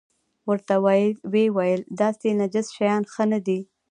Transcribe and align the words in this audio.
ورته 0.49 0.75
ویې 0.85 1.45
ویل 1.57 1.81
داسې 2.01 2.27
نجس 2.39 2.67
شیان 2.75 3.01
ښه 3.13 3.23
نه 3.31 3.39
دي. 3.45 3.59